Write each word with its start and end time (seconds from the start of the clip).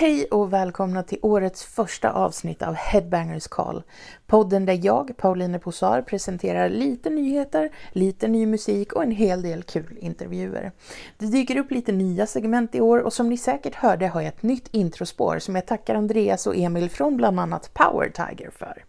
Hej 0.00 0.24
och 0.24 0.52
välkomna 0.52 1.02
till 1.02 1.18
årets 1.22 1.64
första 1.64 2.12
avsnitt 2.12 2.62
av 2.62 2.74
Headbangers 2.74 3.48
Call. 3.48 3.82
Podden 4.26 4.66
där 4.66 4.80
jag, 4.86 5.16
Pauline 5.16 5.60
Posar, 5.60 6.02
presenterar 6.02 6.68
lite 6.68 7.10
nyheter, 7.10 7.70
lite 7.92 8.28
ny 8.28 8.46
musik 8.46 8.92
och 8.92 9.02
en 9.02 9.10
hel 9.10 9.42
del 9.42 9.62
kul 9.62 9.98
intervjuer. 10.00 10.72
Det 11.18 11.26
dyker 11.26 11.56
upp 11.56 11.70
lite 11.70 11.92
nya 11.92 12.26
segment 12.26 12.74
i 12.74 12.80
år 12.80 12.98
och 12.98 13.12
som 13.12 13.28
ni 13.28 13.36
säkert 13.36 13.74
hörde 13.74 14.08
har 14.08 14.20
jag 14.20 14.28
ett 14.28 14.42
nytt 14.42 14.68
introspår 14.70 15.38
som 15.38 15.54
jag 15.54 15.66
tackar 15.66 15.94
Andreas 15.94 16.46
och 16.46 16.56
Emil 16.56 16.90
från 16.90 17.16
bland 17.16 17.40
annat 17.40 17.74
Power 17.74 18.08
Tiger 18.08 18.50
för. 18.50 18.84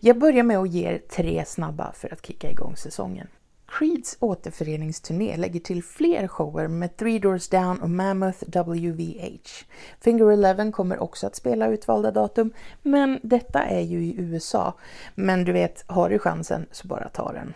Jag 0.00 0.18
börjar 0.18 0.42
med 0.42 0.58
att 0.58 0.70
ge 0.70 0.88
er 0.88 0.98
tre 0.98 1.44
snabba 1.46 1.92
för 1.92 2.12
att 2.12 2.26
kicka 2.26 2.50
igång 2.50 2.76
säsongen. 2.76 3.28
Creeds 3.78 4.16
återföreningsturné 4.20 5.36
lägger 5.36 5.60
till 5.60 5.82
fler 5.82 6.28
shower 6.28 6.68
med 6.68 6.96
Three 6.96 7.18
Doors 7.18 7.48
Down 7.48 7.78
och 7.82 7.90
Mammoth 7.90 8.44
WVH. 8.46 9.64
Finger 10.00 10.30
Eleven 10.30 10.72
kommer 10.72 11.02
också 11.02 11.26
att 11.26 11.36
spela 11.36 11.68
utvalda 11.68 12.10
datum, 12.10 12.52
men 12.82 13.20
detta 13.22 13.62
är 13.62 13.80
ju 13.80 14.04
i 14.04 14.14
USA. 14.18 14.74
Men 15.14 15.44
du 15.44 15.52
vet, 15.52 15.84
har 15.86 16.10
du 16.10 16.18
chansen 16.18 16.66
så 16.70 16.88
bara 16.88 17.08
ta 17.08 17.32
den. 17.32 17.54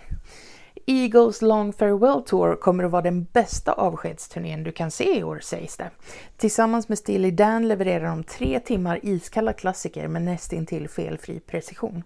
Eagles 0.87 1.43
Long 1.43 1.73
Farewell 1.73 2.23
Tour 2.23 2.57
kommer 2.57 2.85
att 2.85 2.91
vara 2.91 3.03
den 3.03 3.25
bästa 3.25 3.73
avskedsturnén 3.73 4.63
du 4.63 4.73
kan 4.73 4.91
se 4.91 5.19
i 5.19 5.25
år 5.25 5.41
sägs 5.43 5.77
det. 5.77 5.91
Tillsammans 6.37 6.89
med 6.89 6.99
Steely 6.99 7.31
Dan 7.31 7.69
levererar 7.69 8.07
de 8.07 8.25
tre 8.25 8.61
timmar 8.61 9.01
iskalla 9.03 9.53
klassiker 9.53 10.09
med 10.09 10.23
nästintill 10.23 10.89
felfri 10.89 11.41
precision. 11.41 12.03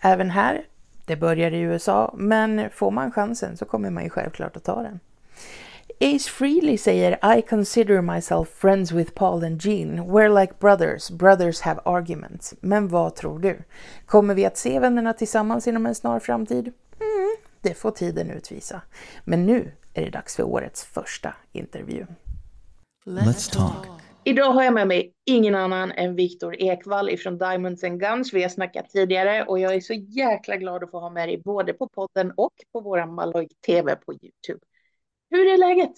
Även 0.00 0.30
här 0.30 0.64
det 1.08 1.16
börjar 1.16 1.50
i 1.50 1.60
USA, 1.60 2.14
men 2.16 2.70
får 2.70 2.90
man 2.90 3.12
chansen 3.12 3.56
så 3.56 3.64
kommer 3.64 3.90
man 3.90 4.04
ju 4.04 4.10
självklart 4.10 4.56
att 4.56 4.64
ta 4.64 4.82
den. 4.82 5.00
Ace 6.00 6.30
Frehley 6.30 6.78
säger 6.78 7.36
I 7.38 7.42
consider 7.42 8.00
myself 8.00 8.48
friends 8.48 8.92
with 8.92 9.12
Paul 9.12 9.44
and 9.44 9.62
Gene. 9.62 10.02
We're 10.02 10.40
like 10.40 10.52
brothers. 10.60 11.10
Brothers 11.10 11.60
have 11.60 11.80
arguments. 11.84 12.54
Men 12.60 12.88
vad 12.88 13.14
tror 13.14 13.38
du? 13.38 13.62
Kommer 14.06 14.34
vi 14.34 14.44
att 14.44 14.56
se 14.56 14.78
vännerna 14.78 15.12
tillsammans 15.12 15.66
inom 15.66 15.86
en 15.86 15.94
snar 15.94 16.20
framtid? 16.20 16.72
Mm, 17.00 17.36
det 17.60 17.74
får 17.74 17.90
tiden 17.90 18.30
utvisa. 18.30 18.82
Men 19.24 19.46
nu 19.46 19.72
är 19.94 20.04
det 20.04 20.10
dags 20.10 20.36
för 20.36 20.42
årets 20.42 20.84
första 20.84 21.34
intervju. 21.52 22.06
Let's 23.06 23.52
talk. 23.52 23.86
Idag 24.28 24.52
har 24.52 24.62
jag 24.62 24.74
med 24.74 24.88
mig 24.88 25.14
ingen 25.26 25.54
annan 25.54 25.92
än 25.92 26.16
Viktor 26.16 26.62
Ekvall 26.62 27.10
ifrån 27.10 27.38
Diamonds 27.38 27.84
and 27.84 28.00
Guns. 28.00 28.32
Vi 28.32 28.42
har 28.42 28.48
snackat 28.48 28.90
tidigare 28.90 29.44
och 29.44 29.58
jag 29.58 29.74
är 29.74 29.80
så 29.80 29.94
jäkla 29.94 30.56
glad 30.56 30.84
att 30.84 30.90
få 30.90 31.00
ha 31.00 31.10
med 31.10 31.28
dig 31.28 31.42
både 31.44 31.72
på 31.72 31.88
podden 31.88 32.32
och 32.36 32.52
på 32.72 32.80
våran 32.80 33.14
Malloy 33.14 33.48
TV 33.66 33.96
på 33.96 34.12
Youtube. 34.12 34.66
Hur 35.30 35.46
är 35.46 35.58
läget? 35.58 35.92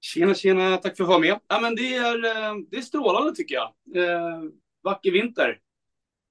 Tjena, 0.00 0.34
tjena, 0.34 0.76
tack 0.76 0.96
för 0.96 1.04
att 1.04 1.08
vara 1.08 1.18
med. 1.18 1.38
Ja, 1.48 1.60
men 1.60 1.74
det, 1.74 1.96
är, 1.96 2.24
eh, 2.24 2.54
det 2.70 2.76
är 2.76 2.82
strålande 2.82 3.34
tycker 3.34 3.54
jag. 3.54 3.72
Eh, 3.96 4.42
vacker 4.82 5.10
vinter. 5.10 5.58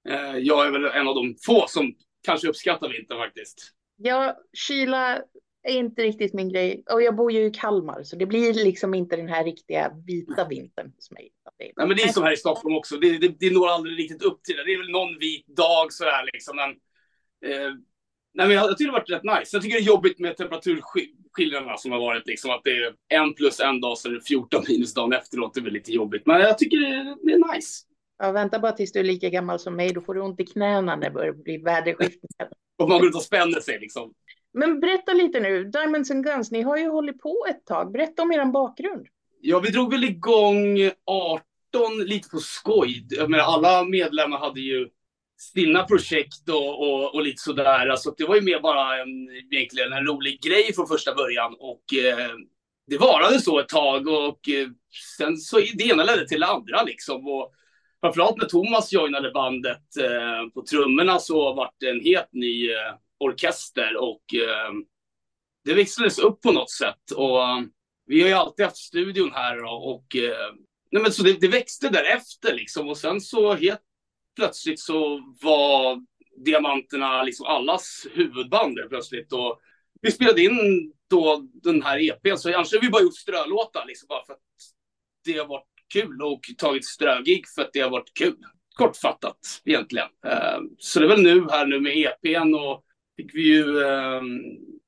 Eh, 0.08 0.36
jag 0.38 0.66
är 0.66 0.70
väl 0.70 0.84
en 0.84 1.08
av 1.08 1.14
de 1.14 1.36
få 1.46 1.64
som 1.68 1.94
kanske 2.26 2.48
uppskattar 2.48 2.88
vintern 2.88 3.18
faktiskt. 3.18 3.72
Ja, 3.96 4.36
kyla 4.52 5.22
är 5.62 5.74
inte 5.74 6.02
riktigt 6.02 6.34
min 6.34 6.48
grej. 6.48 6.84
Och 6.90 7.02
jag 7.02 7.16
bor 7.16 7.32
ju 7.32 7.44
i 7.44 7.50
Kalmar, 7.50 8.02
så 8.02 8.16
det 8.16 8.26
blir 8.26 8.54
liksom 8.54 8.94
inte 8.94 9.16
den 9.16 9.28
här 9.28 9.44
riktiga 9.44 9.92
vita 10.06 10.48
vintern 10.48 10.92
hos 10.96 11.10
mig. 11.10 11.30
Nej, 11.58 11.72
men 11.76 11.96
det 11.96 12.02
är 12.02 12.08
som 12.08 12.22
här 12.22 12.32
i 12.32 12.36
Stockholm 12.36 12.76
också. 12.76 12.96
Det, 12.96 13.18
det, 13.18 13.34
det 13.40 13.54
når 13.54 13.68
aldrig 13.68 13.98
riktigt 13.98 14.22
upp 14.22 14.42
till 14.42 14.56
det. 14.56 14.64
Det 14.64 14.72
är 14.72 14.78
väl 14.78 14.90
någon 14.90 15.18
vit 15.18 15.46
dag 15.46 15.92
sådär 15.92 16.30
liksom. 16.32 16.56
Men, 16.56 16.70
eh, 17.50 17.70
nej, 18.34 18.46
men 18.46 18.50
jag, 18.50 18.70
jag 18.70 18.78
tycker 18.78 18.92
det 18.92 18.96
har 18.96 19.00
varit 19.00 19.10
rätt 19.10 19.38
nice. 19.38 19.56
Jag 19.56 19.62
tycker 19.62 19.76
det 19.76 19.82
är 19.82 19.86
jobbigt 19.86 20.18
med 20.18 20.36
temperaturskillnaderna 20.36 21.76
som 21.76 21.92
har 21.92 22.00
varit. 22.00 22.26
Liksom, 22.26 22.50
att 22.50 22.60
det 22.64 22.70
är 22.70 22.94
en 23.08 23.34
plus 23.34 23.60
en 23.60 23.80
dag, 23.80 23.98
så 23.98 24.08
är 24.08 24.12
det 24.12 24.20
14 24.20 24.64
minus 24.68 24.94
dagen 24.94 25.12
efteråt. 25.12 25.54
Det 25.54 25.60
är 25.60 25.64
väl 25.64 25.72
lite 25.72 25.92
jobbigt. 25.92 26.26
Men 26.26 26.40
jag 26.40 26.58
tycker 26.58 26.76
det, 26.76 27.16
det 27.22 27.32
är 27.32 27.54
nice. 27.54 27.84
Ja, 28.18 28.32
vänta 28.32 28.58
bara 28.58 28.72
tills 28.72 28.92
du 28.92 29.00
är 29.00 29.04
lika 29.04 29.28
gammal 29.28 29.58
som 29.58 29.76
mig. 29.76 29.92
Då 29.92 30.00
får 30.00 30.14
du 30.14 30.20
ont 30.20 30.40
i 30.40 30.46
knäna 30.46 30.96
när 30.96 31.04
det 31.04 31.10
börjar 31.10 31.32
bli 31.32 31.58
väderskiftningar. 31.58 32.50
och 32.78 32.88
man 32.88 32.98
går 32.98 33.08
ut 33.08 33.14
och 33.14 33.22
spänner 33.22 33.60
sig 33.60 33.78
liksom. 33.80 34.14
Men 34.52 34.80
berätta 34.80 35.12
lite 35.12 35.40
nu, 35.40 35.64
Diamonds 35.64 36.10
and 36.10 36.24
Guns, 36.24 36.50
ni 36.50 36.62
har 36.62 36.76
ju 36.76 36.88
hållit 36.88 37.18
på 37.18 37.46
ett 37.50 37.66
tag. 37.66 37.92
Berätta 37.92 38.22
om 38.22 38.32
er 38.32 38.44
bakgrund. 38.44 39.06
Ja, 39.40 39.60
vi 39.60 39.70
drog 39.70 39.90
väl 39.90 40.04
igång 40.04 40.90
18 41.04 42.04
lite 42.04 42.28
på 42.28 42.38
skoj. 42.38 43.06
Jag 43.10 43.30
menar, 43.30 43.44
alla 43.44 43.84
medlemmar 43.84 44.38
hade 44.38 44.60
ju 44.60 44.88
sina 45.40 45.84
projekt 45.84 46.48
och, 46.48 46.80
och, 46.80 47.14
och 47.14 47.22
lite 47.22 47.42
sådär. 47.42 47.88
Alltså, 47.88 48.14
det 48.16 48.24
var 48.24 48.34
ju 48.34 48.40
mer 48.40 48.60
bara 48.60 49.02
en, 49.02 49.28
egentligen 49.52 49.92
en 49.92 50.06
rolig 50.06 50.40
grej 50.42 50.74
från 50.74 50.88
första 50.88 51.14
början. 51.14 51.56
Och 51.58 51.94
eh, 51.94 52.30
det 52.86 52.98
varade 52.98 53.40
så 53.40 53.60
ett 53.60 53.68
tag 53.68 54.08
och 54.08 54.48
eh, 54.48 54.68
sen 55.18 55.36
så 55.36 55.56
det 55.56 55.84
ena 55.84 56.04
ledde 56.04 56.28
till 56.28 56.40
det 56.40 56.46
andra 56.46 56.82
liksom. 56.82 57.28
Och 57.28 57.52
framförallt 58.00 58.36
när 58.36 58.46
Thomas 58.46 58.92
joinade 58.92 59.30
bandet 59.30 59.96
eh, 60.00 60.48
på 60.54 60.62
trummorna 60.70 61.18
så 61.18 61.54
vart 61.54 61.74
det 61.80 61.90
en 61.90 62.00
helt 62.00 62.32
ny 62.32 62.70
eh, 62.70 62.94
orkester 63.20 63.96
och 63.96 64.34
eh, 64.34 64.72
det 65.64 65.74
växlades 65.74 66.18
upp 66.18 66.40
på 66.40 66.52
något 66.52 66.70
sätt. 66.70 67.10
Och 67.16 67.42
eh, 67.42 67.60
vi 68.06 68.20
har 68.20 68.28
ju 68.28 68.34
alltid 68.34 68.64
haft 68.64 68.76
studion 68.76 69.32
här 69.32 69.64
och, 69.64 69.94
och 69.94 70.06
nej 70.90 71.02
men 71.02 71.12
så 71.12 71.22
det, 71.22 71.40
det, 71.40 71.48
växte 71.48 71.88
därefter 71.88 72.54
liksom 72.54 72.88
och 72.88 72.98
sen 72.98 73.20
så 73.20 73.54
helt 73.54 73.80
plötsligt 74.36 74.80
så 74.80 75.20
var 75.42 76.04
Diamanterna 76.44 77.22
liksom 77.22 77.46
allas 77.46 78.06
huvudband 78.12 78.78
plötsligt 78.88 79.32
och 79.32 79.60
vi 80.02 80.10
spelade 80.10 80.42
in 80.42 80.92
då 81.10 81.48
den 81.52 81.82
här 81.82 82.10
EPn 82.10 82.36
så 82.36 82.54
annars 82.54 82.72
har 82.72 82.80
vi 82.80 82.90
bara 82.90 83.02
gjort 83.02 83.16
strölåtar 83.16 83.84
liksom 83.86 84.06
bara 84.08 84.26
för 84.26 84.32
att 84.32 84.40
det 85.24 85.38
har 85.38 85.46
varit 85.46 85.70
kul 85.92 86.22
och 86.22 86.40
tagit 86.58 86.86
strögig 86.86 87.44
för 87.54 87.62
att 87.62 87.72
det 87.72 87.80
har 87.80 87.90
varit 87.90 88.14
kul. 88.14 88.36
Kortfattat 88.74 89.38
egentligen. 89.64 90.08
Eh, 90.26 90.58
så 90.78 90.98
det 90.98 91.06
är 91.06 91.08
väl 91.08 91.22
nu 91.22 91.46
här 91.50 91.66
nu 91.66 91.80
med 91.80 91.96
EPn 91.96 92.54
och 92.54 92.84
fick 93.20 93.34
vi 93.34 93.42
ju 93.42 93.82
eh, 93.82 94.22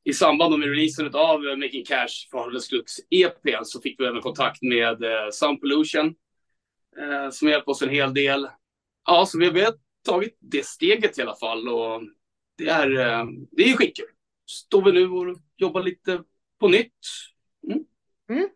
i 0.04 0.12
samband 0.12 0.58
med 0.58 0.68
releasen 0.68 1.14
av 1.14 1.46
eh, 1.46 1.56
Making 1.56 1.84
Cash 1.84 2.30
för 2.30 2.38
Harlem 2.38 2.60
Sluts 2.60 3.00
EP 3.10 3.64
så 3.64 3.80
fick 3.80 4.00
vi 4.00 4.06
även 4.06 4.20
kontakt 4.20 4.62
med 4.62 5.04
eh, 5.04 5.30
Sound 5.32 5.60
Pollution 5.60 6.14
eh, 6.98 7.30
som 7.30 7.48
hjälpte 7.48 7.70
oss 7.70 7.82
en 7.82 7.88
hel 7.88 8.14
del. 8.14 8.48
Ja, 9.06 9.26
så 9.26 9.38
vi, 9.38 9.46
har 9.46 9.74
tagit 10.06 10.36
det 10.40 10.66
steget 10.66 11.18
i 11.18 11.22
alla 11.22 11.36
fall 11.36 11.68
och 11.68 12.02
det 12.58 12.68
är, 12.68 12.96
ehm, 12.98 13.46
det 13.50 13.70
är 13.70 13.76
skitkul. 13.76 14.06
Står 14.46 14.84
vi 14.84 14.92
nu 14.92 15.08
och 15.08 15.38
jobbar 15.56 15.82
lite 15.82 16.22
på 16.60 16.68
nytt. 16.68 16.98
Mm. 17.68 17.84
Mm. 18.30 18.48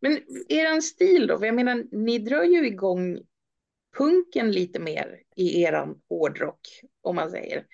Men 0.00 0.12
er 0.48 0.80
stil 0.80 1.26
då? 1.26 1.38
För 1.38 1.46
jag 1.46 1.54
menar, 1.54 1.84
ni 1.92 2.18
drar 2.18 2.44
ju 2.44 2.66
igång 2.66 3.18
punken 3.98 4.52
lite 4.52 4.80
mer 4.80 5.20
i 5.36 5.62
eran 5.62 6.00
hårdrock, 6.08 6.60
om 7.02 7.16
man 7.16 7.30
säger. 7.30 7.64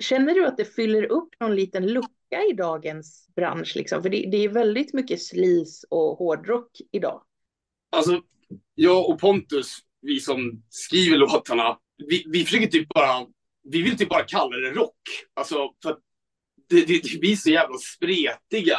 Känner 0.00 0.34
du 0.34 0.46
att 0.46 0.56
det 0.56 0.64
fyller 0.64 1.04
upp 1.04 1.28
någon 1.40 1.56
liten 1.56 1.86
lucka 1.86 2.42
i 2.50 2.52
dagens 2.52 3.28
bransch? 3.36 3.72
Liksom? 3.76 4.02
För 4.02 4.10
det, 4.10 4.28
det 4.30 4.36
är 4.36 4.48
väldigt 4.48 4.94
mycket 4.94 5.22
slis 5.22 5.84
och 5.90 6.18
hårdrock 6.18 6.70
idag. 6.92 7.22
Alltså, 7.96 8.22
jag 8.74 9.10
och 9.10 9.20
Pontus, 9.20 9.78
vi 10.00 10.20
som 10.20 10.62
skriver 10.68 11.16
låtarna, 11.16 11.78
vi, 12.08 12.24
vi 12.26 12.44
försöker 12.44 12.66
typ 12.66 12.88
bara, 12.88 13.26
vi 13.62 13.82
vill 13.82 13.98
typ 13.98 14.08
bara 14.08 14.24
kalla 14.24 14.56
det 14.56 14.70
rock. 14.70 14.98
Alltså, 15.34 15.70
för 15.82 15.96
det, 16.68 16.84
det, 16.84 17.12
det 17.12 17.20
blir 17.20 17.36
så 17.36 17.50
jävla 17.50 17.78
spretiga, 17.78 18.78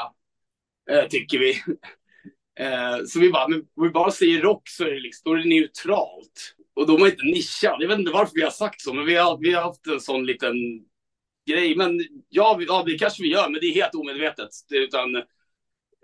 eh, 0.92 1.08
tycker 1.08 1.40
vi. 1.40 1.52
eh, 2.66 3.06
så 3.08 3.20
vi 3.20 3.30
bara, 3.30 3.48
men 3.48 3.60
om 3.60 3.84
vi 3.84 3.90
bara 3.90 4.12
säger 4.12 4.42
rock 4.42 4.70
så 4.70 4.84
är 4.84 4.92
det, 4.92 5.00
liksom, 5.00 5.32
då 5.32 5.38
är 5.38 5.38
det 5.38 5.50
neutralt 5.50 6.56
och 6.76 6.88
de 6.88 7.02
har 7.02 7.08
inte 7.08 7.26
nischat. 7.26 7.76
Jag 7.80 7.88
vet 7.88 8.00
inte 8.00 8.12
varför 8.12 8.36
vi 8.36 8.42
har 8.42 8.52
sagt 8.52 8.82
så, 8.82 8.94
men 8.94 9.06
vi 9.06 9.16
har, 9.16 9.38
vi 9.42 9.54
har 9.54 9.62
haft 9.62 9.88
en 9.88 10.00
sån 10.00 10.26
liten 10.26 10.56
grej. 11.50 11.76
Men 11.76 12.02
ja, 12.30 12.56
vi, 12.60 12.66
ja, 12.66 12.84
det 12.86 12.98
kanske 12.98 13.24
vi 13.24 13.32
gör, 13.32 13.50
men 13.50 13.62
det 13.62 13.68
är 13.68 13.74
helt 13.74 13.96
omedvetet. 13.96 14.50
Utan 14.72 15.24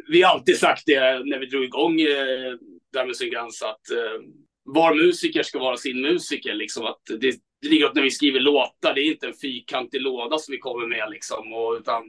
vi 0.08 0.22
har 0.22 0.34
alltid 0.34 0.58
sagt 0.58 0.84
det 0.86 1.26
när 1.26 1.40
vi 1.40 1.46
drog 1.46 1.64
igång 1.64 2.02
eh, 2.02 2.56
där 2.94 3.06
med 3.06 3.16
Syngans 3.16 3.62
att 3.62 3.92
eh, 3.92 4.22
var 4.64 4.96
musiker 4.96 5.44
ska 5.44 5.60
vara 5.60 5.78
sin 5.78 6.02
musiker. 6.02 6.54
Liksom, 6.54 6.86
att 6.86 7.02
det, 7.20 7.36
det 7.62 7.70
ligger 7.70 7.86
åt 7.86 7.96
när 7.96 8.02
vi 8.02 8.12
skriver 8.12 8.40
låtar, 8.40 8.94
det 8.94 9.02
är 9.02 9.12
inte 9.12 9.28
en 9.28 9.34
fyrkantig 9.34 10.02
låda 10.02 10.38
som 10.38 10.52
vi 10.52 10.58
kommer 10.58 10.88
med. 10.88 11.10
Liksom, 11.12 11.54
och, 11.54 11.74
utan 11.80 12.04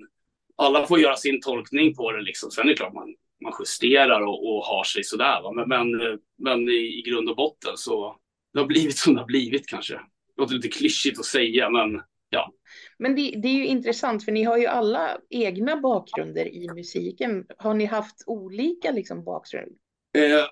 alla 0.56 0.86
får 0.86 1.00
göra 1.00 1.16
sin 1.16 1.40
tolkning 1.40 1.94
på 1.94 2.12
det. 2.12 2.22
Liksom. 2.22 2.50
Sen 2.50 2.64
är 2.64 2.68
det 2.68 2.76
klart 2.76 2.94
man, 2.94 3.14
man 3.44 3.52
justerar 3.58 4.20
och, 4.20 4.48
och 4.48 4.64
har 4.64 4.84
sig 4.84 5.04
sådär. 5.04 5.42
Va? 5.42 5.52
Men, 5.52 5.68
men, 5.68 6.00
eh, 6.00 6.16
men 6.38 6.68
i, 6.68 6.98
i 6.98 7.02
grund 7.06 7.28
och 7.28 7.36
botten 7.36 7.76
så 7.76 8.16
det 8.52 8.58
har 8.58 8.66
blivit 8.66 8.98
som 8.98 9.14
det 9.14 9.20
har 9.20 9.26
blivit 9.26 9.66
kanske. 9.66 9.94
Det 9.94 10.42
låter 10.42 10.54
lite 10.54 10.68
klyschigt 10.68 11.18
att 11.18 11.24
säga, 11.24 11.70
men 11.70 12.02
ja. 12.30 12.52
Men 12.98 13.14
det, 13.14 13.34
det, 13.42 13.48
är 13.48 13.52
ju 13.52 13.66
intressant, 13.66 14.24
för 14.24 14.32
ni 14.32 14.42
har 14.42 14.58
ju 14.58 14.66
alla 14.66 15.18
egna 15.30 15.76
bakgrunder 15.76 16.54
i 16.54 16.68
musiken. 16.74 17.46
Har 17.58 17.74
ni 17.74 17.84
haft 17.84 18.24
olika 18.26 18.90
liksom, 18.90 19.24
bakgrund? 19.24 19.72
Eh, 20.18 20.46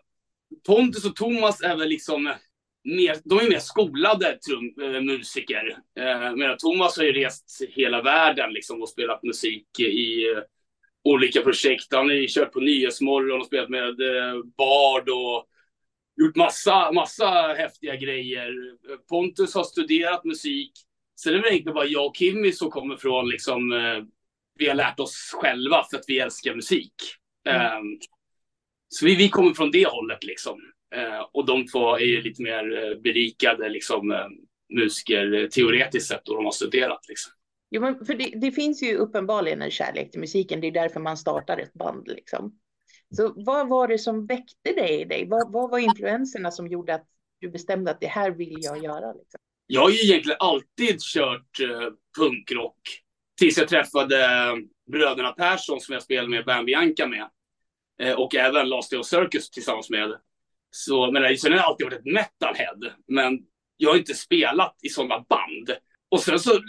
Pontus 0.67 1.05
och 1.05 1.17
Thomas 1.17 1.62
är 1.62 1.77
väl 1.77 1.89
liksom 1.89 2.35
mer, 2.85 3.17
de 3.25 3.39
är 3.39 3.50
mer 3.50 3.59
skolade 3.59 4.39
trum, 4.39 4.95
äh, 4.95 5.00
musiker. 5.00 5.79
Eh, 5.99 6.37
medan 6.37 6.56
Thomas 6.59 6.97
har 6.97 7.05
ju 7.05 7.12
rest 7.12 7.62
hela 7.69 8.03
världen 8.03 8.53
liksom, 8.53 8.83
och 8.83 8.89
spelat 8.89 9.23
musik 9.23 9.81
i 9.81 10.31
eh, 10.31 10.43
olika 11.05 11.41
projekt. 11.41 11.95
Han 11.95 12.09
har 12.09 12.15
ju 12.15 12.27
kört 12.29 12.53
på 12.53 12.61
Nyhetsmorgon 12.61 13.41
och 13.41 13.47
spelat 13.47 13.69
med 13.69 13.89
eh, 13.89 14.35
Bard 14.56 15.09
och 15.09 15.49
gjort 16.19 16.37
massa, 16.37 16.93
massa 16.93 17.55
häftiga 17.59 17.97
grejer. 17.97 18.53
Pontus 19.09 19.55
har 19.55 19.65
studerat 19.65 20.25
musik. 20.25 20.73
Sen 21.20 21.32
är 21.32 21.37
det 21.37 21.43
väl 21.43 21.53
egentligen 21.53 21.75
bara 21.75 21.87
jag 21.87 22.06
och 22.06 22.17
Kimmy 22.17 22.53
som 22.53 22.70
kommer 22.70 22.97
från 22.97 23.29
liksom, 23.29 23.73
eh, 23.73 24.05
vi 24.59 24.69
har 24.69 24.75
lärt 24.75 25.00
oss 25.00 25.31
själva 25.35 25.85
för 25.91 25.97
att 25.97 26.05
vi 26.09 26.19
älskar 26.19 26.55
musik. 26.55 26.94
Mm. 27.49 27.79
Um, 27.79 27.99
så 28.88 29.06
vi, 29.06 29.15
vi 29.15 29.29
kommer 29.29 29.55
från 29.55 29.70
det 29.70 29.87
hållet 29.87 30.25
liksom. 30.25 30.61
Uh, 30.97 31.26
och 31.32 31.47
de 31.47 31.67
två 31.67 31.97
är 31.97 32.05
ju 32.05 32.23
lite 32.23 32.43
mer 32.43 32.64
uh, 32.71 33.00
berikade 33.00 33.69
liksom, 33.69 34.11
uh, 34.11 34.26
musiker 34.75 35.49
teoretiskt 35.49 36.09
sett 36.09 36.29
och 36.29 36.35
de 36.35 36.44
har 36.44 36.53
studerat. 36.53 37.09
Liksom. 37.09 37.32
Jo, 37.71 37.81
men 37.81 38.06
för 38.06 38.14
det, 38.14 38.32
det, 38.41 38.53
finns 38.53 38.82
ju 38.82 38.94
uppenbarligen 38.94 39.62
en 39.62 39.71
kärlek 39.71 40.11
till 40.11 40.21
musiken. 40.21 40.61
Det 40.61 40.67
är 40.67 40.73
därför 40.73 41.00
man 41.00 41.17
startar 41.17 41.59
ett 41.59 41.75
band. 41.75 42.09
Liksom. 42.09 42.59
Så 43.17 43.33
vad 43.37 43.69
var 43.69 43.89
det 43.89 43.99
som 43.99 44.27
väckte 44.27 44.73
dig 44.73 45.01
i 45.01 45.05
dig? 45.05 45.29
Vad, 45.29 45.53
vad 45.53 45.71
var 45.71 45.79
influenserna 45.79 46.51
som 46.51 46.67
gjorde 46.69 46.95
att 46.95 47.07
du 47.41 47.51
bestämde 47.51 47.91
att 47.91 48.01
det 48.01 48.07
här 48.07 48.31
vill 48.31 48.59
jag 48.61 48.85
göra? 48.85 49.13
Liksom? 49.13 49.41
Jag 49.67 49.81
har 49.81 49.91
ju 49.91 49.99
egentligen 49.99 50.37
alltid 50.41 51.01
kört 51.01 51.61
uh, 51.61 51.89
punkrock 52.19 53.03
tills 53.39 53.59
jag 53.59 53.69
träffade 53.69 54.25
eh, 54.25 54.55
bröderna 54.93 55.33
Persson 55.33 55.81
som 55.81 55.93
jag 55.93 56.03
spelade 56.03 56.29
med 56.29 56.45
Bam 56.45 56.65
Bianca 56.65 57.07
med. 57.07 57.31
Eh, 58.03 58.15
och 58.15 58.35
även 58.35 58.69
Last 58.69 58.91
Day 58.91 59.01
of 59.01 59.07
Circus 59.07 59.51
tillsammans 59.51 59.91
med. 59.91 60.13
Så, 60.71 61.11
men 61.11 61.39
sen 61.39 61.53
har 61.53 61.59
jag 61.59 61.67
alltid 61.67 61.87
varit 61.87 61.99
ett 61.99 62.13
metalhead. 62.13 62.93
Men 63.07 63.39
jag 63.77 63.91
har 63.91 63.97
inte 63.99 64.15
spelat 64.15 64.77
i 64.83 64.89
sådana 64.89 65.25
band. 65.29 65.71
Och 66.09 66.21
sen 66.21 66.41
så 66.41 66.61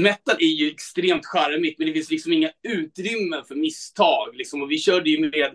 metal 0.00 0.36
är 0.38 0.46
ju 0.46 0.70
extremt 0.70 1.26
charmigt, 1.26 1.78
men 1.78 1.86
det 1.88 1.94
finns 1.94 2.10
liksom 2.10 2.32
inga 2.32 2.50
utrymmen 2.62 3.44
för 3.44 3.54
misstag. 3.54 4.36
Liksom. 4.36 4.62
Och 4.62 4.70
vi 4.70 4.78
körde 4.78 5.10
ju 5.10 5.30
med 5.30 5.54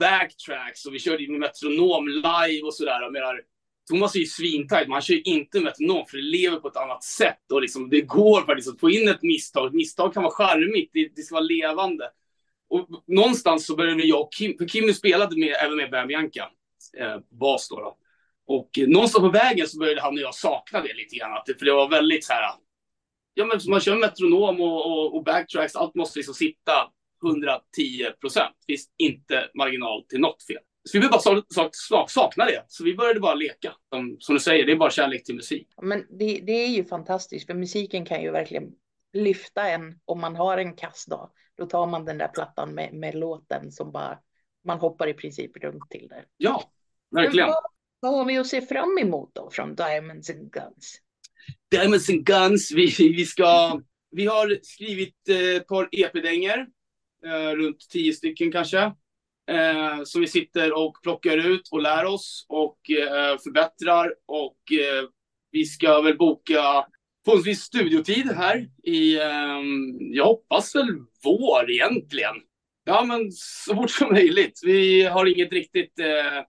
backtracks 0.00 0.86
och 0.86 0.94
vi 0.94 0.98
körde 0.98 1.22
ju 1.22 1.30
med 1.30 1.40
metronom 1.40 2.08
live 2.08 2.62
och 2.62 2.74
sådär. 2.74 3.00
Jag 3.00 3.12
menar, 3.12 3.40
Thomas 3.90 4.14
är 4.14 4.18
ju 4.18 4.26
svintajt, 4.26 4.88
men 4.88 4.92
han 4.92 5.02
kör 5.02 5.14
ju 5.14 5.22
inte 5.22 5.60
metronom 5.60 6.06
för 6.06 6.16
det 6.16 6.22
lever 6.22 6.56
på 6.56 6.68
ett 6.68 6.76
annat 6.76 7.04
sätt. 7.04 7.52
Och 7.52 7.62
liksom, 7.62 7.90
det 7.90 8.00
går 8.00 8.40
faktiskt 8.40 8.68
att 8.68 8.80
få 8.80 8.90
in 8.90 9.08
ett 9.08 9.22
misstag. 9.22 9.66
Ett 9.66 9.74
misstag 9.74 10.14
kan 10.14 10.22
vara 10.22 10.32
charmigt, 10.32 10.90
det, 10.92 11.08
det 11.16 11.22
ska 11.22 11.34
vara 11.34 11.44
levande. 11.44 12.10
Och 12.68 12.88
någonstans 13.06 13.66
så 13.66 13.76
började 13.76 14.02
jag 14.02 14.20
och 14.20 14.32
Kim, 14.32 14.58
för 14.58 14.68
Kimmy 14.68 14.92
spelade 14.94 15.36
med, 15.36 15.56
även 15.64 15.76
med 15.76 15.90
Bam 15.90 16.08
Bianca, 16.08 16.50
eh, 16.98 17.16
bas 17.40 17.68
då, 17.68 17.76
då. 17.76 17.96
Och 18.46 18.78
eh, 18.78 18.88
någonstans 18.88 19.22
på 19.22 19.30
vägen 19.30 19.66
så 19.66 19.78
började 19.78 20.00
han 20.00 20.14
och 20.14 20.20
jag 20.20 20.34
sakna 20.34 20.82
det 20.82 20.94
lite 20.94 21.16
grann. 21.16 21.42
För 21.58 21.64
det 21.64 21.72
var 21.72 21.88
väldigt 21.88 22.24
så 22.24 22.32
här, 22.32 22.42
ja 23.34 23.44
men 23.44 23.60
man 23.68 23.80
kör 23.80 23.96
metronom 23.96 24.60
och, 24.60 24.86
och, 24.86 25.16
och 25.16 25.24
backtracks, 25.24 25.76
allt 25.76 25.94
måste 25.94 26.18
liksom 26.18 26.34
sitta 26.34 26.72
110 27.24 28.10
procent. 28.20 28.54
Det 28.66 28.72
finns 28.72 28.88
inte 28.98 29.50
marginal 29.54 30.04
till 30.08 30.20
något 30.20 30.46
fel. 30.46 30.62
Så 30.84 31.00
vi 31.00 31.08
bara 31.08 31.20
sak, 31.20 32.10
sakna 32.10 32.44
det. 32.44 32.64
Så 32.68 32.84
vi 32.84 32.94
började 32.94 33.20
bara 33.20 33.34
leka. 33.34 33.72
Som, 33.94 34.16
som, 34.18 34.34
du 34.34 34.40
säger, 34.40 34.66
det 34.66 34.72
är 34.72 34.76
bara 34.76 34.90
kärlek 34.90 35.24
till 35.24 35.34
musik. 35.34 35.68
Men 35.82 36.06
det, 36.18 36.40
det 36.40 36.52
är 36.52 36.68
ju 36.68 36.84
fantastiskt, 36.84 37.46
för 37.46 37.54
musiken 37.54 38.04
kan 38.04 38.22
ju 38.22 38.30
verkligen 38.30 38.64
lyfta 39.12 39.68
en 39.68 40.00
om 40.04 40.20
man 40.20 40.36
har 40.36 40.58
en 40.58 40.76
kass 40.76 41.06
dag. 41.06 41.30
Då 41.54 41.66
tar 41.66 41.86
man 41.86 42.04
den 42.04 42.18
där 42.18 42.28
plattan 42.28 42.74
med, 42.74 42.92
med 42.92 43.14
låten 43.14 43.72
som 43.72 43.92
bara, 43.92 44.18
man 44.64 44.78
hoppar 44.78 45.06
i 45.06 45.14
princip 45.14 45.56
runt 45.56 45.90
till 45.90 46.08
det. 46.08 46.24
Ja, 46.36 46.72
verkligen. 47.10 47.48
Vad, 47.48 47.62
vad, 48.00 48.12
har 48.12 48.24
vi 48.24 48.38
att 48.38 48.46
se 48.46 48.62
fram 48.62 48.98
emot 48.98 49.30
då 49.34 49.50
från 49.50 49.74
Diamonds 49.74 50.30
and 50.30 50.52
Guns? 50.52 51.00
Diamonds 51.70 52.10
and 52.10 52.24
Guns, 52.24 52.72
vi, 52.72 52.86
vi 52.98 53.26
ska, 53.26 53.80
vi 54.10 54.26
har 54.26 54.58
skrivit 54.62 55.28
eh, 55.28 55.56
ett 55.56 55.66
par 55.66 55.88
EP-dänger 55.92 56.58
eh, 56.58 56.66
Eh, 57.26 57.56
runt 57.56 57.88
tio 57.90 58.12
stycken 58.12 58.52
kanske. 58.52 58.78
Eh, 59.50 60.02
som 60.04 60.20
vi 60.20 60.26
sitter 60.26 60.72
och 60.72 61.02
plockar 61.02 61.36
ut 61.36 61.68
och 61.70 61.82
lär 61.82 62.04
oss 62.04 62.46
och 62.48 62.90
eh, 62.90 63.38
förbättrar. 63.38 64.14
Och 64.26 64.72
eh, 64.72 65.08
vi 65.50 65.64
ska 65.64 66.00
väl 66.00 66.16
boka 66.16 66.86
förhoppningsvis 67.24 67.60
studiotid 67.60 68.32
här 68.32 68.68
i, 68.82 69.20
ehm, 69.20 69.98
jag 70.00 70.24
hoppas 70.24 70.74
väl 70.74 70.86
vår 71.24 71.70
egentligen. 71.70 72.34
Ja, 72.84 73.04
men 73.04 73.32
så 73.32 73.74
fort 73.74 73.90
som 73.90 74.12
möjligt. 74.12 74.60
Vi 74.64 75.04
har 75.04 75.26
inget 75.26 75.52
riktigt 75.52 75.98
eh, 75.98 76.42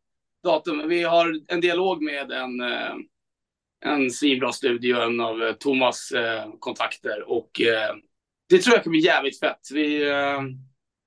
datum. 0.43 0.87
Vi 0.87 1.03
har 1.03 1.33
en 1.47 1.61
dialog 1.61 2.03
med 2.03 2.31
en, 2.31 2.61
eh, 2.61 2.95
en 3.85 4.11
svinbra 4.11 4.51
studio, 4.51 5.01
en 5.01 5.19
av 5.19 5.53
Thomas 5.53 6.11
eh, 6.11 6.49
kontakter 6.59 7.29
och 7.29 7.61
eh, 7.61 7.95
det 8.51 8.61
tror 8.61 8.75
jag 8.75 8.83
kan 8.83 8.91
bli 8.91 8.99
jävligt 8.99 9.39
fett. 9.39 9.59
Vi 9.73 10.09
eh, 10.09 10.41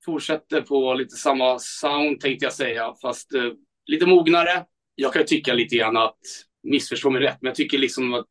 fortsätter 0.05 0.61
på 0.61 0.93
lite 0.93 1.15
samma 1.15 1.59
sound 1.59 2.19
tänkte 2.19 2.45
jag 2.45 2.53
säga, 2.53 2.93
fast 3.01 3.33
eh, 3.33 3.51
lite 3.85 4.05
mognare. 4.05 4.65
Jag 4.95 5.13
kan 5.13 5.25
tycka 5.25 5.53
lite 5.53 5.75
grann 5.75 5.97
att, 5.97 6.19
missförstå 6.63 7.09
mig 7.09 7.21
rätt, 7.21 7.37
men 7.41 7.49
jag 7.49 7.55
tycker 7.55 7.77
liksom 7.77 8.13
att 8.13 8.25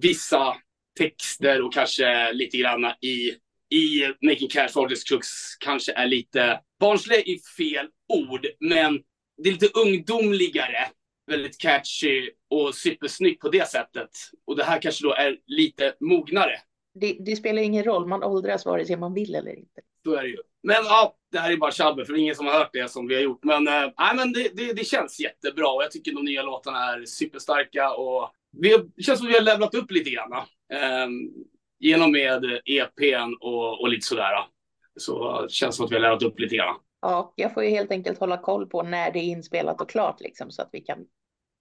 vissa 0.00 0.56
texter 0.98 1.62
och 1.62 1.72
kanske 1.72 2.32
lite 2.32 2.56
grann 2.56 2.84
i, 2.84 3.32
i 3.76 4.14
Making 4.22 4.48
Cash 4.48 4.68
for 4.68 4.84
Artists 4.84 5.08
Crux 5.08 5.26
kanske 5.60 5.92
är 5.92 6.06
lite 6.06 6.60
barnsliga 6.80 7.20
i 7.20 7.38
fel 7.56 7.86
ord, 8.08 8.46
men 8.60 9.00
det 9.42 9.48
är 9.48 9.52
lite 9.52 9.80
ungdomligare, 9.80 10.88
väldigt 11.26 11.60
catchy 11.60 12.30
och 12.50 12.74
supersnyggt 12.74 13.40
på 13.40 13.48
det 13.48 13.68
sättet. 13.68 14.10
Och 14.46 14.56
det 14.56 14.64
här 14.64 14.82
kanske 14.82 15.04
då 15.04 15.14
är 15.14 15.36
lite 15.46 15.94
mognare 16.00 16.60
det, 16.94 17.16
det, 17.20 17.36
spelar 17.36 17.62
ingen 17.62 17.84
roll, 17.84 18.06
man 18.06 18.22
åldras 18.22 18.66
vare 18.66 18.84
sig 18.84 18.96
man 18.96 19.14
vill 19.14 19.34
eller 19.34 19.58
inte. 19.58 19.80
Så 20.04 20.14
är 20.14 20.22
det 20.22 20.28
ju. 20.28 20.38
Men 20.62 20.84
ja, 20.84 21.16
det 21.32 21.38
här 21.38 21.52
är 21.52 21.56
bara 21.56 21.70
tjabbel, 21.70 22.04
för 22.04 22.12
det 22.12 22.18
är 22.18 22.22
ingen 22.22 22.34
som 22.34 22.46
har 22.46 22.52
hört 22.52 22.70
det 22.72 22.90
som 22.90 23.06
vi 23.06 23.14
har 23.14 23.22
gjort. 23.22 23.44
Men, 23.44 23.68
äh, 23.68 24.14
men 24.16 24.32
det, 24.32 24.48
det, 24.54 24.72
det, 24.72 24.84
känns 24.84 25.20
jättebra 25.20 25.68
och 25.68 25.82
jag 25.82 25.90
tycker 25.90 26.12
de 26.14 26.24
nya 26.24 26.42
låtarna 26.42 26.78
är 26.78 27.04
superstarka. 27.04 27.94
Och 27.94 28.30
vi, 28.52 28.76
det 28.96 29.02
känns 29.02 29.18
som 29.18 29.26
att 29.26 29.32
vi 29.32 29.38
har 29.38 29.44
levlat 29.44 29.74
upp 29.74 29.90
lite 29.90 30.10
grann. 30.10 30.32
Äh, 30.72 31.08
genom 31.78 32.12
med 32.12 32.44
EPn 32.64 33.34
och, 33.40 33.80
och 33.80 33.88
lite 33.88 34.06
sådär. 34.06 34.32
Så 34.96 35.42
det 35.42 35.50
känns 35.50 35.76
som 35.76 35.84
att 35.84 35.90
vi 35.90 35.94
har 35.94 36.02
levlat 36.02 36.22
upp 36.22 36.40
lite 36.40 36.56
grann. 36.56 36.76
Ja, 37.00 37.32
jag 37.36 37.54
får 37.54 37.64
ju 37.64 37.70
helt 37.70 37.90
enkelt 37.90 38.18
hålla 38.18 38.38
koll 38.38 38.66
på 38.66 38.82
när 38.82 39.12
det 39.12 39.18
är 39.18 39.22
inspelat 39.22 39.80
och 39.80 39.90
klart 39.90 40.20
liksom, 40.20 40.50
så 40.50 40.62
att 40.62 40.68
vi 40.72 40.80
kan 40.80 40.98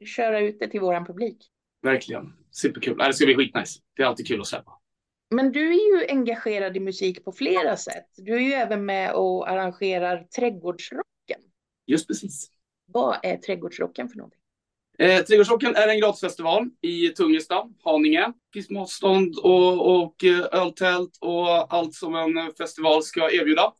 köra 0.06 0.40
ut 0.40 0.60
det 0.60 0.68
till 0.68 0.82
våran 0.82 1.06
publik. 1.06 1.38
Verkligen. 1.82 2.34
Superkul. 2.52 2.98
Det 2.98 3.14
ska 3.14 3.26
bli 3.26 3.36
skitnice. 3.36 3.80
Det 3.96 4.04
är 4.04 4.08
alltid 4.08 4.28
kul 4.28 4.42
att 4.42 4.48
släppa. 4.48 4.72
Men 5.34 5.52
du 5.52 5.68
är 5.68 6.00
ju 6.00 6.08
engagerad 6.10 6.78
i 6.78 6.80
musik 6.80 7.26
på 7.26 7.32
flera 7.32 7.78
sätt. 7.78 8.08
Du 8.16 8.36
är 8.36 8.40
ju 8.40 8.54
även 8.54 8.86
med 8.86 9.14
och 9.14 9.50
arrangerar 9.50 10.24
Trädgårdsrocken. 10.24 11.42
Just 11.86 12.08
precis. 12.08 12.50
Vad 12.86 13.18
är 13.24 13.38
Trädgårdsrocken 13.38 14.10
för 14.10 14.18
någonting? 14.18 14.40
Eh, 15.00 15.24
Trädgårdsrocken 15.24 15.76
är 15.76 15.88
en 15.88 16.00
gratisfestival 16.00 16.70
i 16.82 17.10
Tungesta, 17.10 17.64
Haninge. 17.84 18.22
Det 18.22 18.34
finns 18.54 18.70
matstånd 18.70 19.36
och, 19.38 20.02
och 20.02 20.24
eh, 20.24 20.62
öltält 20.62 21.18
och 21.22 21.74
allt 21.74 21.94
som 21.94 22.16
en 22.16 22.54
festival 22.58 23.04
ska 23.04 23.32
erbjuda. 23.32 23.74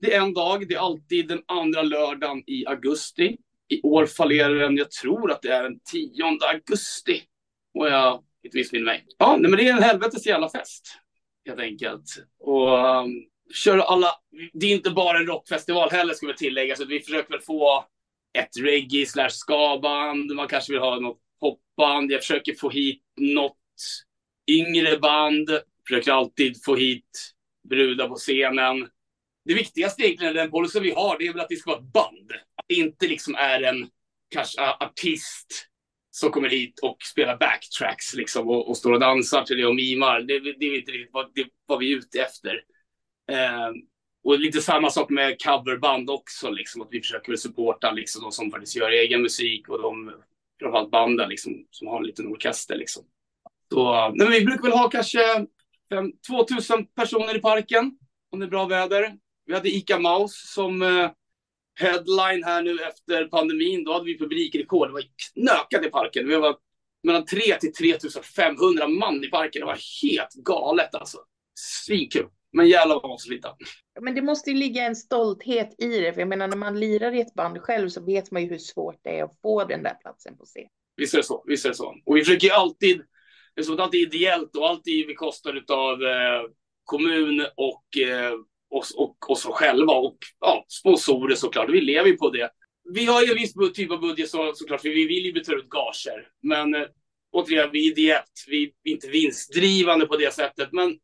Det 0.00 0.14
är 0.14 0.20
en 0.20 0.34
dag, 0.34 0.68
det 0.68 0.74
är 0.74 0.78
alltid 0.78 1.28
den 1.28 1.42
andra 1.46 1.82
lördagen 1.82 2.42
i 2.46 2.66
augusti. 2.66 3.36
I 3.68 3.82
år 3.82 4.06
fallerar 4.06 4.54
den, 4.54 4.76
jag 4.76 4.90
tror 4.90 5.32
att 5.32 5.42
det 5.42 5.52
är 5.52 5.62
den 5.62 5.80
10 5.92 6.10
augusti. 6.52 7.22
Och 7.74 7.88
jag 7.88 8.22
inte 8.46 8.58
missminner 8.58 8.84
mig. 8.84 9.04
Ja, 9.18 9.36
nej, 9.36 9.50
men 9.50 9.58
det 9.58 9.68
är 9.68 9.72
en 9.72 9.82
helvetes 9.82 10.26
jävla 10.26 10.48
fest. 10.48 11.00
Helt 11.46 11.60
enkelt. 11.60 12.04
Och 12.40 12.68
um, 12.68 13.26
kör 13.54 13.78
alla, 13.78 14.10
det 14.52 14.66
är 14.66 14.72
inte 14.72 14.90
bara 14.90 15.18
en 15.18 15.26
rockfestival 15.26 15.90
heller 15.90 16.14
ska 16.14 16.26
vi 16.26 16.34
tillägga, 16.34 16.76
så 16.76 16.84
vi 16.84 17.00
försöker 17.00 17.30
väl 17.30 17.40
få 17.40 17.84
ett 18.38 18.50
reggae 18.60 19.06
slash 19.06 19.30
ska-band. 19.30 20.32
Man 20.34 20.48
kanske 20.48 20.72
vill 20.72 20.82
ha 20.82 21.00
något 21.00 21.20
popband. 21.40 22.12
Jag 22.12 22.20
försöker 22.20 22.54
få 22.54 22.70
hit 22.70 23.02
något 23.16 23.56
yngre 24.50 24.98
band. 24.98 25.50
Försöker 25.88 26.12
alltid 26.12 26.64
få 26.64 26.76
hit 26.76 27.36
brudar 27.68 28.08
på 28.08 28.14
scenen. 28.14 28.88
Det 29.44 29.54
viktigaste 29.54 30.02
egentligen, 30.02 30.34
den 30.34 30.50
policy 30.50 30.80
vi 30.80 30.90
har, 30.90 31.18
det 31.18 31.26
är 31.26 31.32
väl 31.32 31.40
att 31.40 31.48
det 31.48 31.56
ska 31.56 31.70
vara 31.70 31.80
ett 31.80 31.92
band. 31.92 32.32
Att 32.32 32.64
det 32.68 32.74
inte 32.74 33.06
liksom 33.06 33.34
är 33.34 33.62
en 33.62 33.88
kanske 34.30 34.60
artist 34.62 35.68
som 36.16 36.30
kommer 36.30 36.48
hit 36.48 36.78
och 36.82 36.96
spelar 37.02 37.36
backtracks 37.36 38.14
liksom, 38.14 38.48
och, 38.48 38.68
och 38.68 38.76
står 38.76 38.92
och 38.92 39.00
dansar 39.00 39.42
till 39.42 39.56
det 39.56 39.66
och 39.66 39.74
mimar. 39.74 40.20
Det, 40.20 40.38
det 40.38 40.66
är 40.66 40.78
inte 40.78 40.92
riktigt 40.92 41.12
vad, 41.12 41.30
det, 41.34 41.46
vad 41.66 41.78
vi 41.78 41.92
är 41.92 41.96
ute 41.96 42.20
efter. 42.20 42.62
Eh, 43.32 43.70
och 44.24 44.38
lite 44.38 44.60
samma 44.60 44.90
sak 44.90 45.10
med 45.10 45.42
coverband 45.42 46.10
också, 46.10 46.50
liksom, 46.50 46.82
att 46.82 46.88
vi 46.90 47.00
försöker 47.00 47.36
supporta 47.36 47.90
liksom, 47.90 48.22
de 48.22 48.32
som 48.32 48.50
faktiskt 48.50 48.76
gör 48.76 48.90
egen 48.90 49.22
musik 49.22 49.68
och 49.68 49.82
de 49.82 50.12
framförallt 50.60 50.90
banden 50.90 51.28
liksom, 51.28 51.66
som 51.70 51.88
har 51.88 51.98
en 51.98 52.06
liten 52.06 52.26
orkester. 52.26 52.76
Liksom. 52.76 53.04
Så, 53.72 54.12
men 54.14 54.30
vi 54.30 54.44
brukar 54.44 54.62
väl 54.62 54.72
ha 54.72 54.90
kanske 54.90 55.46
5, 55.90 56.12
2000 56.28 56.86
personer 56.86 57.36
i 57.36 57.40
parken 57.40 57.98
om 58.30 58.40
det 58.40 58.46
är 58.46 58.50
bra 58.50 58.66
väder. 58.66 59.16
Vi 59.46 59.54
hade 59.54 59.68
Ica 59.68 59.98
Maus 59.98 60.52
som 60.54 60.82
eh, 60.82 61.10
headline 61.76 62.44
här 62.44 62.62
nu 62.62 62.78
efter 62.82 63.24
pandemin, 63.24 63.84
då 63.84 63.92
hade 63.92 64.04
vi 64.04 64.18
publikrekord. 64.18 64.88
Det 64.88 64.92
var 64.92 65.04
knökat 65.34 65.86
i 65.86 65.90
parken. 65.90 66.28
Vi 66.28 66.36
var 66.36 66.56
mellan 67.02 67.24
3 67.24 67.40
till 67.60 67.72
3500 67.72 68.88
man 68.88 69.24
i 69.24 69.28
parken. 69.28 69.60
Det 69.60 69.66
var 69.66 69.78
helt 70.02 70.34
galet 70.34 70.94
alltså. 70.94 71.18
Svinkul. 71.54 72.26
Men 72.52 72.68
jävlar 72.68 72.94
vad 72.94 73.08
man 73.08 73.18
slita. 73.18 73.48
Men 74.00 74.14
det 74.14 74.22
måste 74.22 74.50
ju 74.50 74.56
ligga 74.56 74.82
en 74.82 74.96
stolthet 74.96 75.74
i 75.78 76.00
det, 76.00 76.12
för 76.12 76.20
jag 76.20 76.28
menar 76.28 76.48
när 76.48 76.56
man 76.56 76.80
lirar 76.80 77.12
i 77.12 77.20
ett 77.20 77.34
band 77.34 77.60
själv 77.60 77.88
så 77.88 78.04
vet 78.04 78.30
man 78.30 78.42
ju 78.42 78.48
hur 78.48 78.58
svårt 78.58 79.00
det 79.02 79.18
är 79.18 79.24
att 79.24 79.40
få 79.42 79.64
den 79.64 79.82
där 79.82 79.94
platsen 79.94 80.36
på 80.36 80.44
scen. 80.44 80.68
Visst 80.96 81.14
är 81.14 81.18
det 81.18 81.24
så. 81.24 81.44
Visst 81.46 81.64
är 81.64 81.68
det 81.68 81.74
så. 81.74 81.94
Och 82.04 82.16
vi 82.16 82.24
försöker 82.24 82.46
ju 82.46 82.52
alltid, 82.52 83.02
det 83.54 83.60
är 83.60 83.62
så 83.62 83.72
att 83.72 83.80
alltid 83.80 84.14
ideellt 84.14 84.56
och 84.56 84.68
alltid 84.68 85.06
bekostat 85.06 85.70
av 85.70 86.02
eh, 86.02 86.42
kommun 86.84 87.46
och 87.56 87.98
eh, 87.98 88.32
oss, 88.70 88.94
och 88.96 89.30
oss 89.30 89.44
själva 89.44 89.92
och 89.92 90.18
ja, 90.40 90.64
sponsorer 90.68 91.34
såklart. 91.34 91.70
Vi 91.70 91.80
lever 91.80 92.08
ju 92.08 92.16
på 92.16 92.30
det. 92.30 92.50
Vi 92.92 93.04
har 93.04 93.22
ju 93.22 93.30
en 93.30 93.38
viss 93.38 93.54
typ 93.74 93.90
av 93.90 94.00
budget 94.00 94.30
så, 94.30 94.52
såklart, 94.54 94.80
för 94.80 94.88
vi 94.88 95.06
vill 95.06 95.24
ju 95.24 95.32
betala 95.32 95.58
ut 95.58 95.68
gager. 95.68 96.28
Men 96.42 96.74
eh, 96.74 96.86
återigen, 97.32 97.70
vi 97.72 97.86
är 97.86 97.92
ideellt. 97.92 98.44
Vi 98.48 98.72
är 98.84 98.90
inte 98.90 99.08
vinstdrivande 99.08 100.06
på 100.06 100.16
det 100.16 100.34
sättet. 100.34 100.68
Men 100.72 100.98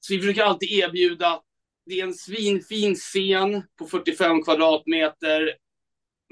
så 0.00 0.14
vi 0.14 0.20
försöker 0.20 0.42
alltid 0.42 0.70
erbjuda. 0.70 1.40
Det 1.86 2.00
är 2.00 2.04
en 2.04 2.14
svinfin 2.14 2.94
scen 2.94 3.62
på 3.78 3.86
45 3.86 4.42
kvadratmeter. 4.42 5.54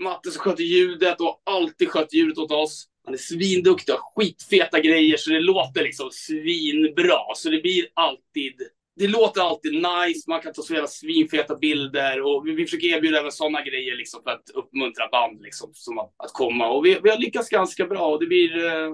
Matte 0.03 0.31
som 0.31 0.41
sköter 0.41 0.63
ljudet 0.63 1.21
och 1.21 1.43
alltid 1.45 1.89
skött 1.89 2.15
ljudet 2.15 2.39
åt 2.39 2.53
oss. 2.53 2.89
Han 3.05 3.15
är 3.15 3.19
svinduktig 3.19 3.95
och 3.95 4.01
har 4.01 4.13
skitfeta 4.15 4.81
grejer 4.81 5.17
så 5.17 5.31
det 5.31 5.41
låter 5.41 5.83
liksom 5.83 6.11
svinbra. 6.13 7.35
Så 7.35 7.51
det 7.51 7.63
blir 7.63 7.87
alltid 7.95 8.63
det 8.99 9.09
låter 9.09 9.41
alltid 9.41 9.73
nice, 9.73 10.31
man 10.31 10.41
kan 10.41 10.53
ta 10.53 10.63
så 10.63 10.75
jävla 10.75 10.89
svinfeta 10.89 11.57
bilder 11.57 12.23
och 12.23 12.47
vi, 12.47 12.53
vi 12.53 12.65
försöker 12.65 12.87
erbjuda 12.87 13.19
även 13.21 13.33
sådana 13.33 13.63
grejer 13.63 13.97
liksom 13.97 14.23
för 14.23 14.31
att 14.31 14.51
uppmuntra 14.55 15.09
band 15.09 15.43
liksom, 15.43 15.71
som 15.75 15.99
att, 15.99 16.15
att 16.17 16.33
komma. 16.33 16.71
Och 16.71 16.87
vi, 16.87 16.99
vi, 17.03 17.11
har 17.11 17.19
lyckats 17.19 17.49
ganska 17.49 17.87
bra 17.87 18.07
och 18.07 18.21
det 18.21 18.27
blir 18.27 18.65
eh, 18.67 18.91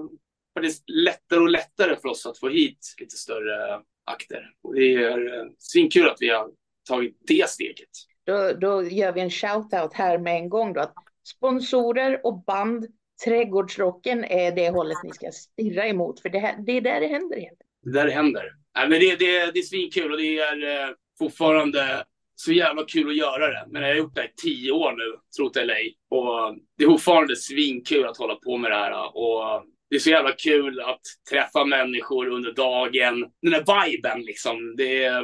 faktiskt 0.59 0.89
lättare 0.89 1.39
och 1.39 1.49
lättare 1.49 1.95
för 1.95 2.09
oss 2.09 2.25
att 2.25 2.39
få 2.39 2.49
hit 2.49 2.95
lite 2.99 3.15
större 3.15 3.81
akter. 4.05 4.51
Och 4.63 4.75
det 4.75 4.95
är 4.95 5.39
eh, 5.39 5.45
svinkul 5.59 6.09
att 6.09 6.17
vi 6.19 6.29
har 6.29 6.49
tagit 6.89 7.17
det 7.27 7.49
steget. 7.49 7.89
Då, 8.25 8.53
då 8.53 8.83
gör 8.83 9.11
vi 9.11 9.21
en 9.21 9.29
shout-out 9.29 9.93
här 9.93 10.17
med 10.17 10.35
en 10.35 10.49
gång 10.49 10.73
då 10.73 10.81
att 10.81 10.93
sponsorer 11.27 12.25
och 12.25 12.43
band, 12.43 12.87
trädgårdsrocken 13.25 14.23
är 14.23 14.51
det 14.51 14.69
hållet 14.69 14.97
ni 15.03 15.11
ska 15.11 15.31
stirra 15.31 15.87
emot 15.87 16.19
för 16.19 16.29
det, 16.29 16.39
här, 16.39 16.55
det 16.65 16.71
är 16.71 16.81
där 16.81 16.99
det 16.99 17.07
händer 17.07 17.37
egentligen. 17.37 17.69
Det 17.85 17.89
är 17.89 17.93
där 17.93 18.05
det 18.05 18.11
händer. 18.11 18.51
Nej, 18.75 18.89
men 18.89 18.99
det, 18.99 19.15
det, 19.15 19.51
det 19.51 19.59
är 19.59 19.63
svinkul 19.63 20.11
och 20.11 20.17
det 20.17 20.39
är 20.39 20.63
eh, 20.63 20.89
fortfarande 21.19 22.03
så 22.35 22.51
jävla 22.51 22.83
kul 22.83 23.09
att 23.09 23.17
göra 23.17 23.47
det. 23.47 23.65
Men 23.69 23.81
jag 23.81 23.89
har 23.89 23.95
gjort 23.95 24.15
det 24.15 24.23
i 24.23 24.33
tio 24.43 24.71
år 24.71 24.91
nu, 24.91 25.19
trot 25.37 25.57
eller 25.57 25.73
ej. 25.73 25.95
Och 26.09 26.57
det 26.77 26.83
är 26.83 26.87
fortfarande 26.87 27.35
svinkul 27.35 28.05
att 28.05 28.17
hålla 28.17 28.35
på 28.35 28.57
med 28.57 28.71
det 28.71 28.75
här. 28.75 29.17
Och 29.17 29.65
det 29.89 29.95
är 29.95 29.99
så 29.99 30.09
jävla 30.09 30.31
kul 30.31 30.79
att 30.79 31.01
träffa 31.29 31.65
människor 31.65 32.27
under 32.27 32.53
dagen. 32.53 33.25
Den 33.41 33.51
där 33.51 33.85
viben 33.85 34.21
liksom. 34.21 34.75
Det 34.77 35.03
är, 35.03 35.23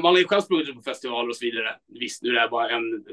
man 0.00 0.04
har 0.04 0.18
ju 0.18 0.24
själv 0.24 0.40
sprungit 0.40 0.74
på 0.74 0.82
festivaler 0.82 1.28
och 1.28 1.36
så 1.36 1.44
vidare. 1.44 1.74
Visst, 2.00 2.22
nu 2.22 2.36
är 2.36 2.42
det 2.42 2.48
bara 2.48 2.70
en 2.70 3.04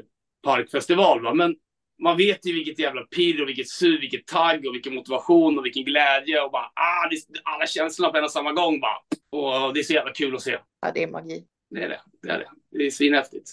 parkfestival, 0.42 1.22
va? 1.22 1.34
men 1.34 1.56
man 2.02 2.16
vet 2.16 2.46
ju 2.46 2.52
vilket 2.52 2.78
jävla 2.78 3.02
pirr 3.02 3.42
och 3.42 3.48
vilket 3.48 3.68
sug, 3.68 4.00
vilket 4.00 4.26
tagg 4.26 4.66
och 4.66 4.74
vilken 4.74 4.94
motivation 4.94 5.58
och 5.58 5.64
vilken 5.64 5.84
glädje 5.84 6.40
och 6.40 6.50
bara 6.50 6.72
ah, 6.74 7.08
det, 7.10 7.40
alla 7.42 7.66
känslorna 7.66 8.12
på 8.12 8.18
en 8.18 8.24
och 8.24 8.30
samma 8.30 8.52
gång 8.52 8.80
bara. 8.80 8.96
Och 9.30 9.74
det 9.74 9.80
är 9.80 9.84
så 9.84 9.92
jävla 9.92 10.12
kul 10.12 10.34
att 10.34 10.42
se. 10.42 10.58
Ja, 10.80 10.90
det 10.94 11.02
är 11.02 11.08
magi. 11.08 11.44
Det 11.70 11.82
är 11.82 11.88
det. 11.88 12.00
Det 12.22 12.30
är 12.30 12.38
det. 12.38 12.48
Det 12.70 12.86
är 12.86 12.90
svinhäftigt. 12.90 13.50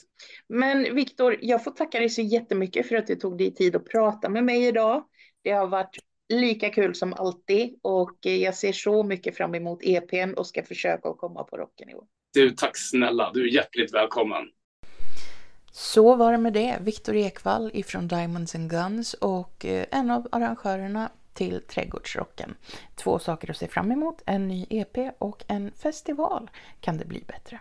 Men 0.50 0.96
Viktor, 0.96 1.38
jag 1.42 1.64
får 1.64 1.72
tacka 1.72 2.00
dig 2.00 2.10
så 2.10 2.22
jättemycket 2.22 2.88
för 2.88 2.96
att 2.96 3.08
du 3.08 3.16
tog 3.16 3.38
dig 3.38 3.54
tid 3.54 3.76
att 3.76 3.86
prata 3.86 4.30
med 4.30 4.44
mig 4.44 4.68
idag. 4.68 5.04
Det 5.44 5.52
har 5.52 5.68
varit 5.68 5.98
lika 6.30 6.70
kul 6.70 6.96
som 6.96 7.14
alltid 7.14 7.80
och 7.82 8.18
jag 8.22 8.56
ser 8.56 8.72
så 8.72 9.04
mycket 9.04 9.38
fram 9.38 9.56
emot 9.56 9.80
EPn 9.84 10.34
och 10.34 10.48
ska 10.48 10.64
försöka 10.64 11.10
att 11.10 11.18
komma 11.18 11.44
på 11.44 11.58
rocken 11.58 11.90
i 11.90 11.96
år. 11.96 12.06
Du, 12.34 12.50
tack 12.50 12.78
snälla. 12.78 13.32
Du 13.34 13.44
är 13.44 13.54
hjärtligt 13.54 13.94
välkommen. 13.94 14.44
Så 15.72 16.16
var 16.16 16.32
det 16.32 16.38
med 16.38 16.54
det. 16.54 16.78
Viktor 16.82 17.16
Ekvall 17.16 17.72
ifrån 17.74 18.08
Diamonds 18.08 18.56
and 18.56 18.70
Guns 18.70 19.14
och 19.14 19.66
eh, 19.66 19.86
en 19.92 20.12
av 20.12 20.28
arrangörerna 20.32 21.10
till 21.34 21.62
Trädgårdsrocken. 21.62 22.56
Två 22.96 23.20
saker 23.20 23.52
att 23.52 23.58
se 23.58 23.68
fram 23.68 23.92
emot, 23.92 24.22
en 24.26 24.48
ny 24.48 24.66
EP 24.70 24.98
och 25.18 25.44
en 25.48 25.72
festival 25.72 26.50
kan 26.80 26.98
det 26.98 27.06
bli 27.06 27.24
bättre. 27.28 27.60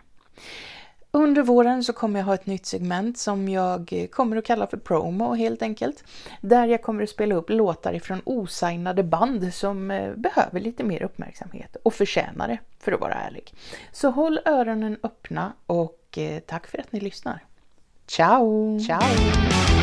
Under 1.11 1.41
våren 1.41 1.83
så 1.83 1.93
kommer 1.93 2.19
jag 2.19 2.25
ha 2.25 2.33
ett 2.33 2.45
nytt 2.45 2.65
segment 2.65 3.17
som 3.17 3.49
jag 3.49 3.93
eh, 3.93 4.07
kommer 4.07 4.37
att 4.37 4.45
kalla 4.45 4.67
för 4.67 4.77
promo 4.77 5.33
helt 5.33 5.61
enkelt. 5.61 6.03
Där 6.41 6.67
jag 6.67 6.81
kommer 6.81 7.03
att 7.03 7.09
spela 7.09 7.35
upp 7.35 7.49
låtar 7.49 7.93
ifrån 7.93 8.21
osignade 8.25 9.03
band 9.03 9.53
som 9.53 9.91
eh, 9.91 10.13
behöver 10.15 10.59
lite 10.59 10.83
mer 10.83 11.03
uppmärksamhet 11.03 11.77
och 11.83 11.93
förtjänar 11.93 12.47
det 12.47 12.59
för 12.79 12.91
att 12.91 13.01
vara 13.01 13.13
ärlig. 13.13 13.53
Så 13.91 14.09
håll 14.09 14.39
öronen 14.45 14.97
öppna 15.03 15.53
och 15.65 16.17
tack 16.45 16.67
för 16.67 16.77
att 16.77 16.91
ni 16.91 16.99
lyssnar. 16.99 17.46
Ciao! 18.07 18.77
Ciao! 18.79 19.76